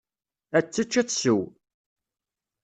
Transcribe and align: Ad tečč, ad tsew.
Ad 0.57 0.65
tečč, 0.67 0.93
ad 1.01 1.07
tsew. 1.09 1.41